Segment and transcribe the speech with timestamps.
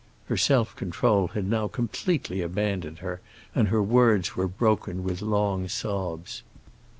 [0.29, 3.21] Her self control had now completely abandoned her,
[3.53, 6.41] and her words were broken with long sobs.